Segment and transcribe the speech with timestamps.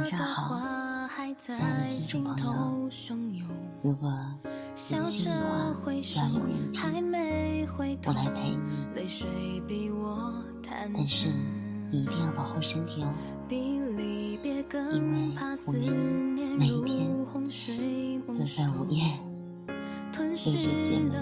[0.00, 0.58] 晚上好，
[1.36, 2.88] 亲爱的听众朋友。
[3.82, 4.10] 如果
[4.74, 7.12] 你心里话需要有人听，
[8.06, 8.58] 我来陪你。
[8.94, 9.06] 但
[11.06, 11.28] 是
[11.90, 13.12] 你一定要保护身体哦，
[13.50, 13.52] 因
[15.12, 15.28] 为
[15.66, 15.78] 我们
[16.58, 17.14] 每一天
[18.26, 19.04] 都在午夜
[20.16, 21.12] 录制节目，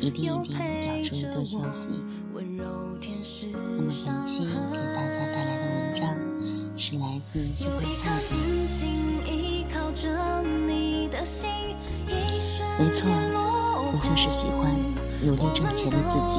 [0.00, 1.90] 一定一定要注意多休息。
[2.32, 6.06] 那么本期给大家带来的文章
[6.76, 8.26] 是来自徐慧浩的。
[12.76, 13.08] 没错，
[13.92, 14.74] 我就是喜欢
[15.22, 16.38] 努力赚钱的自己。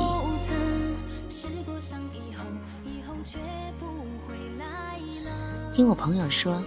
[5.73, 6.61] 听我朋友说，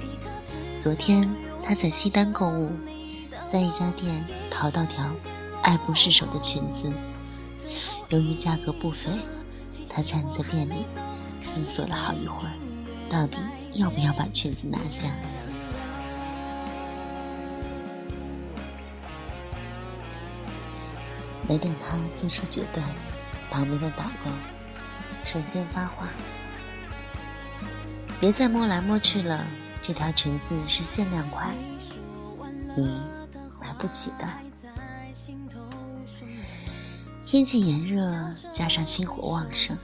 [0.79, 1.31] 昨天
[1.63, 2.71] 他在西单购物，
[3.47, 5.05] 在一家店淘到条
[5.63, 6.91] 爱不释手的裙子，
[8.09, 9.11] 由于价格不菲。
[9.91, 10.85] 他站在店里，
[11.37, 12.53] 思索了好一会儿，
[13.09, 13.39] 到底
[13.79, 15.09] 要不要把裙子拿下。
[21.47, 22.85] 没等他做出决断，
[23.51, 24.31] 旁边的导购
[25.25, 26.09] 首先发话
[28.21, 29.47] ：“别再摸来摸去了，
[29.81, 31.55] 这条裙子是限量款，
[32.77, 33.01] 你
[33.61, 34.29] 买不起的。”
[37.25, 39.79] 天气炎热，加上心火旺盛，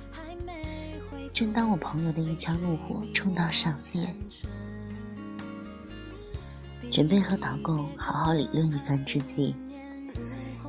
[1.34, 4.14] 正当我朋友的一腔怒火冲到嗓子眼，
[6.92, 9.56] 准备和导购好好理论一番之际，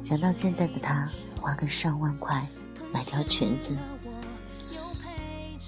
[0.02, 1.08] 想到现在的他
[1.40, 2.48] 花个上万块
[2.92, 3.78] 买条裙子，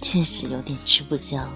[0.02, 1.48] 确实有点吃不消。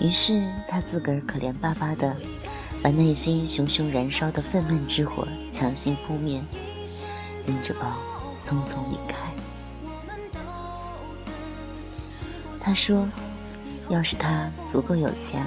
[0.00, 2.16] 于是他自个儿可怜巴巴的。
[2.80, 6.40] 把内心熊熊燃烧的愤懑之火强行扑灭，
[7.44, 7.98] 拎着包
[8.44, 9.27] 匆匆离开。
[12.68, 13.08] 他说
[13.88, 15.42] ：“要是他足够有钱，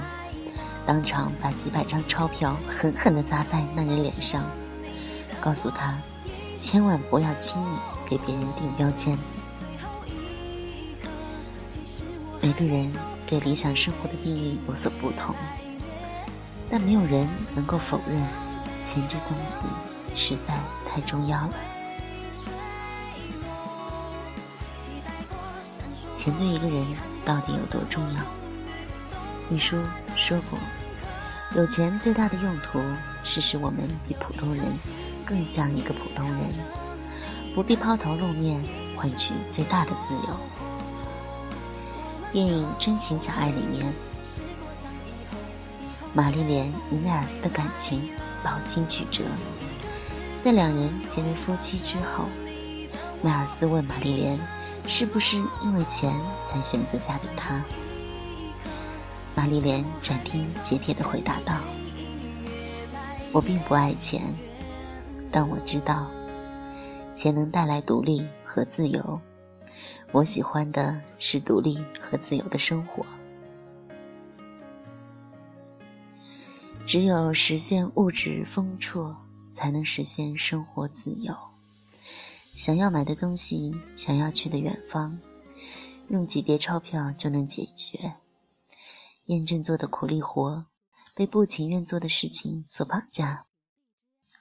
[0.88, 4.44] 当场把几百张钞票狠狠地砸在那人脸上，
[5.40, 6.00] 告诉他，
[6.58, 9.16] 千万不要轻易给别人定标签。
[12.42, 12.92] 每个人
[13.28, 15.36] 对理想生活的定义有所不同。”
[16.72, 18.20] 但没有人能够否认，
[18.82, 19.68] 钱这东西
[20.16, 20.56] 实在
[20.88, 21.54] 太重要了。
[26.16, 26.86] 钱对一个人
[27.26, 28.22] 到底有多重要？
[29.50, 29.78] 一书
[30.16, 30.58] 说过，
[31.56, 32.82] 有钱最大的用途
[33.24, 34.64] 是使我们比普通人
[35.26, 36.40] 更像一个普通人，
[37.54, 38.64] 不必抛头露面
[38.96, 40.38] 换取最大的自由。
[42.32, 43.94] 电影《真情假爱》里面。
[46.14, 48.10] 玛丽莲与迈尔斯的感情
[48.44, 49.24] 饱经曲折，
[50.38, 52.26] 在两人结为夫妻之后，
[53.22, 54.38] 迈尔斯问玛丽莲
[54.88, 57.64] ：“是不是因为钱才选择嫁给他？”
[59.36, 61.56] 玛丽莲斩钉截铁地回答道
[63.32, 64.22] ：“我并不爱钱，
[65.32, 66.12] 但我知道，
[67.14, 69.22] 钱能带来独立和自由。
[70.12, 73.06] 我喜欢的是独立和自由的生活。”
[76.86, 79.16] 只有实现物质丰绰，
[79.54, 81.34] 才能实现生活自由。
[82.54, 85.20] 想要买的东西，想要去的远方，
[86.10, 88.18] 用几叠钞票就能解决。
[89.26, 90.68] 验证做的苦力活，
[91.16, 93.48] 被不情愿做的事情所绑架。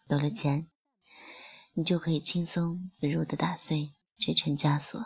[0.08, 0.68] 有了钱，
[1.72, 5.00] 你就可以轻松自如地打碎这层枷锁。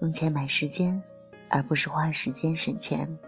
[0.00, 1.02] 用钱买时间，
[1.48, 3.18] 而不是花时间省钱。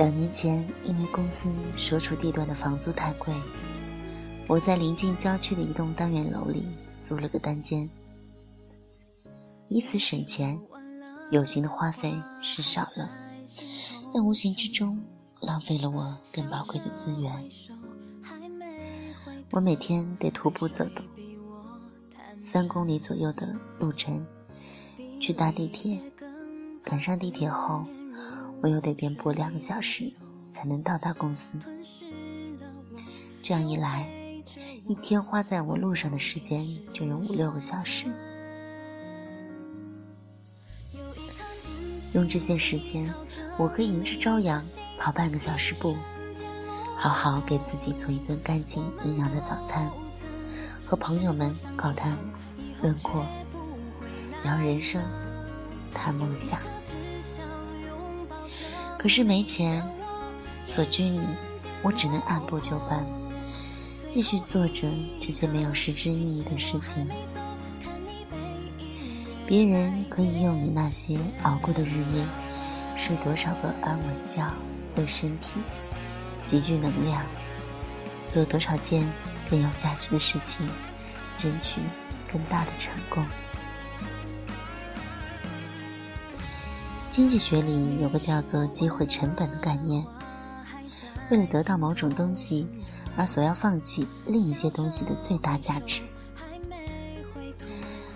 [0.00, 3.34] 两年前，因为公司所处地段的房租太贵，
[4.48, 6.64] 我在临近郊区的一栋单元楼里
[7.02, 7.86] 租了个单间，
[9.68, 10.58] 以此省钱。
[11.30, 13.10] 有形的花费是少了，
[14.14, 14.98] 但无形之中
[15.42, 17.46] 浪费了我更宝贵的资源。
[19.50, 21.04] 我每天得徒步走动。
[22.40, 24.26] 三公里左右的路程，
[25.20, 26.00] 去搭地铁，
[26.82, 27.84] 赶上地铁后，
[28.62, 30.12] 我又得颠簸两个小时
[30.50, 31.52] 才能到达公司。
[33.42, 34.06] 这样一来，
[34.86, 38.06] 一天花在我路上的时间就有五六个小时。
[42.12, 43.12] 用这些时间，
[43.56, 44.62] 我可以迎着朝阳
[44.98, 45.96] 跑半个小时步，
[46.96, 49.90] 好好给自己做一顿干净营养的早餐。
[50.84, 52.18] 和朋友们高谈
[52.82, 53.24] 论阔，
[54.42, 55.00] 聊人生，
[55.94, 56.60] 谈梦想。
[59.00, 59.82] 可是没钱，
[60.62, 61.26] 所拘泥，
[61.80, 63.06] 我只能按部就班，
[64.10, 64.86] 继续做着
[65.18, 67.08] 这些没有实质意义的事情。
[69.46, 72.26] 别人可以用你那些熬过的日夜，
[72.94, 74.52] 睡多少个安稳觉，
[74.96, 75.60] 为身体
[76.44, 77.24] 积聚能量，
[78.28, 79.10] 做多少件
[79.48, 80.68] 更有价值的事情，
[81.38, 81.80] 争取
[82.30, 83.24] 更大的成功。
[87.10, 90.06] 经济学里有个叫做机会成本的概念，
[91.28, 92.68] 为了得到某种东西
[93.16, 96.02] 而所要放弃另一些东西的最大价值。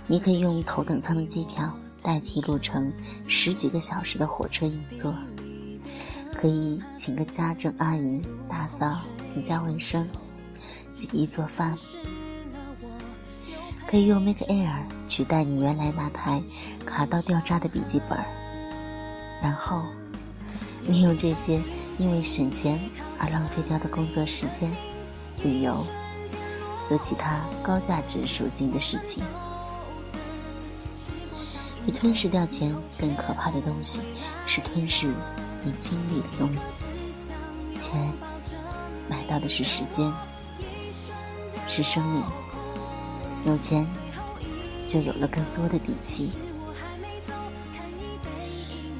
[0.06, 2.94] 你可以用头等舱的机票代替路程
[3.26, 5.12] 十几个小时的火车硬座，
[6.32, 10.08] 可以请个家政阿姨打扫自家卫生、
[10.92, 11.76] 洗衣做饭，
[13.88, 16.40] 可以用 Make Air 取代你原来那台
[16.86, 18.43] 卡到掉渣的笔记本。
[19.44, 19.82] 然后，
[20.88, 21.60] 利用这些
[21.98, 22.80] 因为省钱
[23.18, 24.74] 而浪费掉的工作时间，
[25.42, 25.86] 旅游，
[26.86, 29.22] 做其他高价值属性的事情。
[31.84, 34.00] 比吞噬掉钱更可怕的东西，
[34.46, 35.12] 是吞噬
[35.62, 36.76] 你精力的东西。
[37.76, 38.10] 钱
[39.10, 40.10] 买到的是时间，
[41.66, 42.22] 是生命。
[43.44, 43.86] 有钱，
[44.86, 46.30] 就有了更多的底气。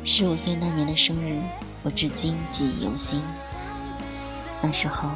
[0.07, 1.41] 十五岁那年的生日，
[1.83, 3.23] 我至今记忆犹新。
[4.61, 5.09] 那时候，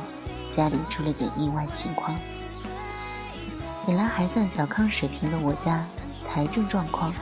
[0.48, 2.18] 家里出了点意外情况。
[3.86, 5.84] 本来还算小康水平的我家，
[6.22, 7.12] 财政状况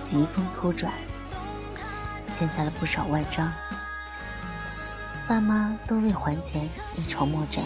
[0.00, 0.92] 疾风突转，
[2.32, 3.52] 欠下了不少外账。
[5.28, 7.64] 爸妈都为还钱一筹莫展，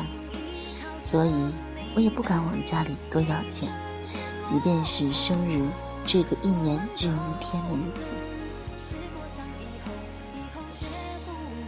[0.98, 1.50] 所以
[1.96, 3.72] 我也不敢往家里多要钱，
[4.44, 5.66] 即便是生日
[6.04, 8.10] 这个一年只有一天的日子。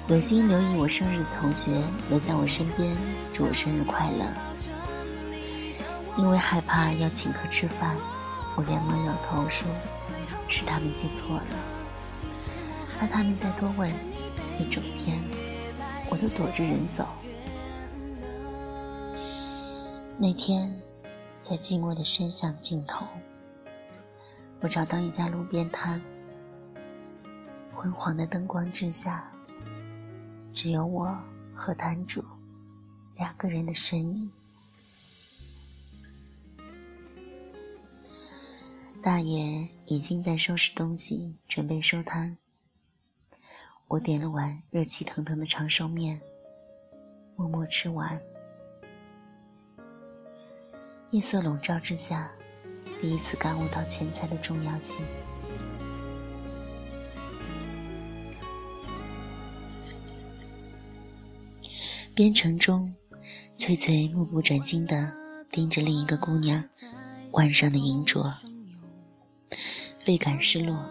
[0.09, 2.97] 有心留意我生日的同学留在我身边，
[3.35, 4.25] 祝我生日快乐。
[6.17, 7.97] 因为害怕要请客吃饭，
[8.55, 9.67] 我连忙摇头说
[10.47, 11.45] ：“是他们记错了。”
[13.01, 13.91] 怕他们再多问，
[14.61, 15.21] 一整天
[16.09, 17.05] 我都躲着人走。
[20.17, 20.73] 那天，
[21.43, 23.05] 在寂寞的深巷尽头，
[24.61, 26.01] 我找到一家路边摊，
[27.75, 29.29] 昏黄的灯光之下。
[30.57, 31.15] 只有我
[31.55, 32.25] 和摊主
[33.15, 34.33] 两个人的身影。
[39.03, 42.35] 大爷已经在收拾东西，准备收摊。
[43.87, 46.19] 我点了碗热气腾腾的长寿面，
[47.37, 48.19] 默默吃完。
[51.11, 52.33] 夜色笼罩之下，
[52.99, 55.05] 第一次感悟到钱财的重要性。
[62.17, 62.95] 边城中，
[63.59, 65.13] 翠翠目不转睛地
[65.51, 66.65] 盯着另一个姑娘
[67.33, 68.33] 腕上的银镯，
[70.07, 70.83] 倍感失落，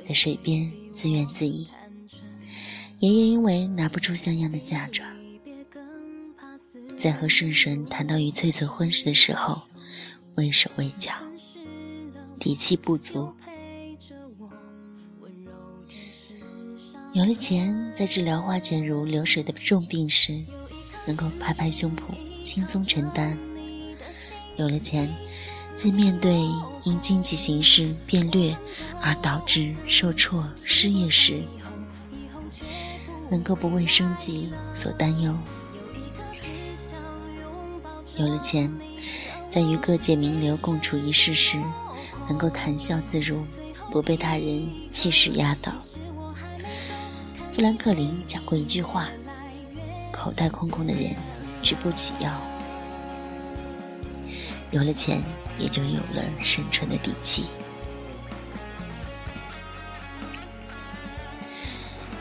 [0.00, 1.66] 在水边自怨自艾。
[3.00, 5.06] 爷爷因为拿不出像样的嫁妆，
[6.96, 9.60] 在和顺顺谈到与翠翠婚事的时候，
[10.36, 11.12] 畏手畏脚，
[12.40, 13.30] 底气不足。
[17.14, 20.42] 有了钱，在治疗花钱如流水的重病时，
[21.06, 22.02] 能够拍拍胸脯
[22.42, 23.38] 轻松承担；
[24.56, 25.14] 有了钱，
[25.76, 26.34] 在面对
[26.82, 28.58] 因经济形势变劣
[29.00, 31.44] 而导致受挫失业时，
[33.30, 35.32] 能够不为生计所担忧；
[38.16, 38.68] 有了钱，
[39.48, 41.62] 在与各界名流共处一室时，
[42.28, 43.44] 能够谈笑自如，
[43.92, 45.72] 不被他人气势压倒。
[47.54, 49.08] 富兰克林讲过一句话
[50.10, 51.14] ：“口袋空空的人
[51.62, 52.32] 直不起腰。”
[54.72, 55.22] 有了钱，
[55.56, 57.44] 也就有了生存的底气。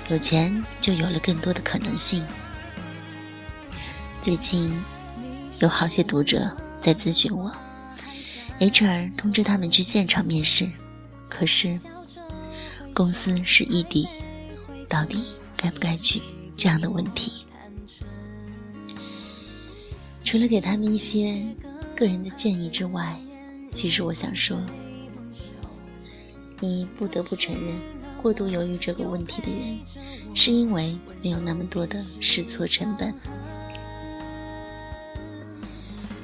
[0.07, 2.23] 有钱就有了更多的可能性。
[4.21, 4.71] 最近
[5.57, 7.51] 有好些读者在咨询我
[8.59, 10.71] ，HR 通知他们去现场面试，
[11.27, 11.79] 可是
[12.93, 14.07] 公司是异地。
[14.93, 15.23] 到底
[15.57, 16.21] 该不该去？
[16.55, 17.47] 这样的问题，
[20.23, 21.43] 除了给他们一些
[21.95, 23.19] 个人的建议之外，
[23.71, 24.55] 其实我想说，
[26.59, 27.75] 你不得不承认，
[28.21, 29.79] 过度犹豫这个问题的人，
[30.35, 33.12] 是因为没有那么多的试错成本。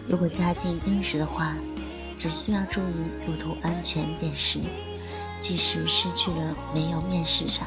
[0.07, 1.55] 如果家境殷实的话，
[2.19, 4.59] 只需要注意路途安全便是，
[5.39, 7.65] 即使失去了没有面试上。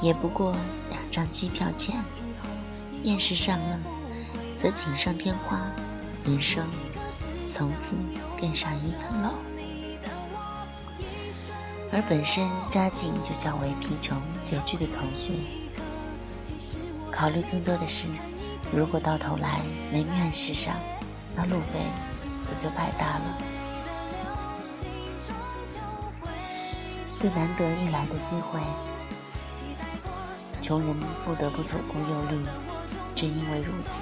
[0.00, 0.54] 也不过
[0.90, 2.02] 两张机票钱，
[3.02, 3.78] 面试上了，
[4.56, 5.60] 则锦上添花，
[6.24, 6.66] 人生
[7.46, 7.96] 从此
[8.38, 9.30] 更上一层楼。
[11.92, 15.32] 而本身家境就较为贫穷拮据的同学，
[17.10, 18.08] 考虑更多的是，
[18.72, 19.60] 如果到头来
[19.92, 20.74] 没面试上，
[21.36, 21.86] 那路费
[22.44, 23.38] 不就白搭了？
[27.20, 28.60] 对难得一来的机会。
[30.64, 32.42] 穷人不得不左顾右虑，
[33.14, 34.00] 正因为如此，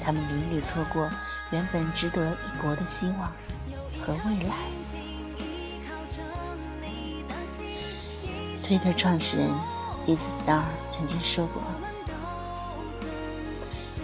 [0.00, 1.10] 他们屡屡错过
[1.50, 3.32] 原本值得一搏的希望
[4.00, 4.54] 和未来。
[8.62, 9.48] 推特创始人
[10.06, 11.60] Bizstar 曾经说过：“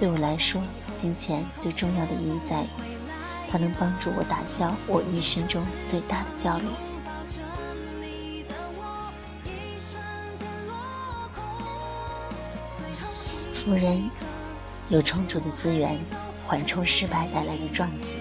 [0.00, 0.60] 对我来说，
[0.96, 2.68] 金钱最重要的意义在于，
[3.52, 6.64] 它能帮助我打消我一生中最大的焦虑。”
[13.66, 14.08] 富人
[14.90, 15.98] 有充足的资源
[16.46, 18.14] 缓冲失败带来的撞击，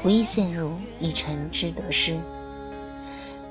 [0.00, 2.16] 不易陷入一城之得失，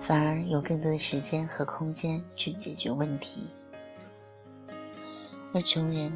[0.07, 3.43] 反而有更多的时间和空间去解决问题。
[5.53, 6.09] 而穷人，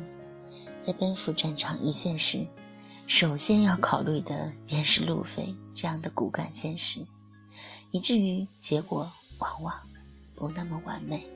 [0.80, 2.48] 在奔赴战场一线时，
[3.08, 7.06] 首先要考虑的便是路费这样的骨感现实，
[7.92, 9.76] 以至于结果往往
[10.34, 11.28] 不那么完美。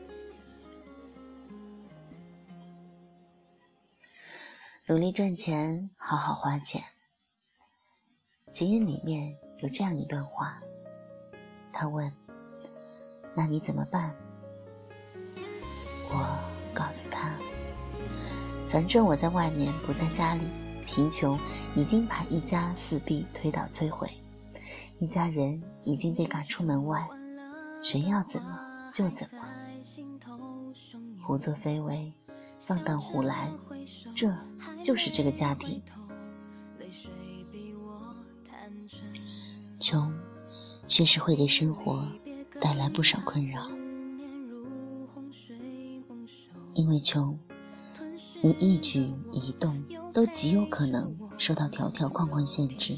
[4.91, 6.83] 努力赚钱，好好花钱。
[8.51, 10.61] 情人里面有这样一段话，
[11.71, 12.11] 他问
[13.33, 14.13] ：“那你怎么办？”
[16.11, 16.37] 我
[16.73, 17.33] 告诉他
[18.67, 20.43] ：“反正我在外面，不在家里。
[20.85, 21.39] 贫穷
[21.73, 24.11] 已经把一家四壁推倒摧毁，
[24.99, 27.07] 一家人已经被赶出门外，
[27.81, 28.59] 谁要怎么
[28.93, 29.41] 就怎么，
[31.25, 32.11] 胡作非为。”
[32.63, 33.51] 放荡胡来，
[34.15, 34.31] 这
[34.83, 35.81] 就是这个家庭。
[39.79, 40.13] 穷，
[40.87, 42.07] 确实会给生活
[42.59, 43.63] 带来不少困扰。
[46.73, 47.37] 因为穷，
[48.41, 49.83] 你一举一动
[50.13, 52.95] 都极有可能受到条条框框限制。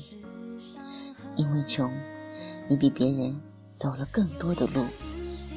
[1.35, 1.91] 因为穷，
[2.67, 3.41] 你比别人
[3.75, 4.85] 走了更多的路，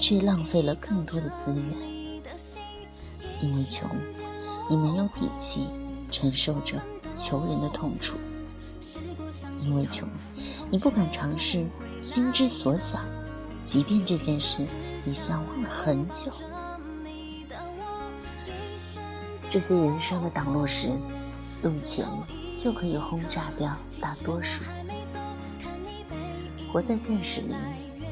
[0.00, 2.22] 却浪费了更多的资源。
[3.42, 3.88] 因为穷，
[4.70, 5.68] 你没有底气
[6.10, 6.80] 承受着
[7.14, 8.16] 穷人的痛楚；
[9.60, 10.08] 因为穷，
[10.70, 11.66] 你不敢尝试
[12.00, 13.04] 心之所想，
[13.64, 14.58] 即便这件事
[15.04, 16.32] 你向往了很久。
[19.48, 20.90] 这些人生的挡路石，
[21.62, 22.06] 用钱
[22.58, 24.62] 就可以轰炸掉大多数。
[26.72, 27.54] 活在现实里，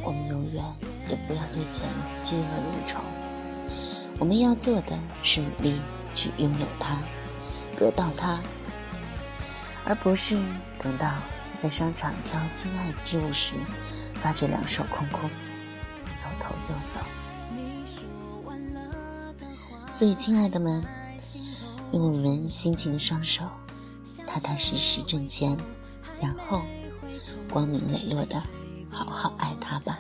[0.02, 0.64] 我们永远
[1.08, 1.86] 也不要对钱
[2.24, 3.00] 嫉恶如仇。
[4.18, 5.74] 我们要做的是努力
[6.14, 6.96] 去拥有它，
[7.74, 8.40] 得到它，
[9.84, 10.36] 而不是
[10.78, 11.12] 等到
[11.56, 13.54] 在商场挑心爱之物时，
[14.14, 15.28] 发觉两手空空，
[16.04, 17.00] 扭头就走。
[19.92, 20.82] 所以，亲爱的们，
[21.92, 23.44] 用我们辛勤的双手，
[24.26, 25.56] 踏踏实实挣钱，
[26.20, 26.62] 然后
[27.50, 28.42] 光明磊落的
[28.90, 29.98] 好好爱他吧。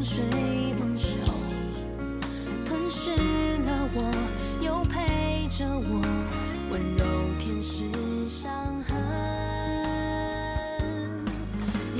[0.00, 0.22] 水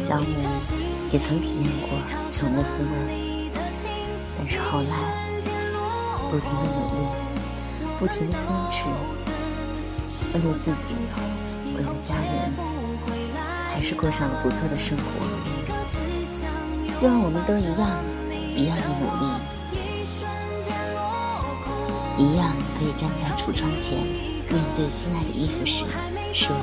[0.06, 0.24] 小五
[1.10, 1.98] 也曾体验过
[2.30, 3.50] 穷的滋味，
[4.36, 4.86] 但是后来
[6.30, 6.96] 不停的努力，
[7.98, 8.84] 不停的坚持，
[10.34, 10.92] 为了自己，
[11.74, 12.52] 为了家人，
[13.72, 15.04] 还是过上了不错的生活。
[16.92, 17.88] 希望我们都一样，
[18.54, 19.26] 一样的努力，
[22.18, 23.96] 一样可以站在橱窗前，
[24.50, 25.86] 面对心爱的衣服时，
[26.34, 26.54] 说：“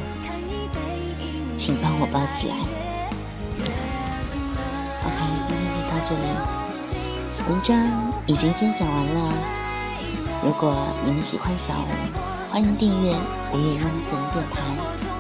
[1.58, 2.56] 请帮我包起来。”
[7.52, 7.78] 文章
[8.28, 9.34] 已经分享完了。
[10.42, 13.14] 如果你们喜欢小吴，欢迎订阅
[13.54, 15.11] 五月阴森电台。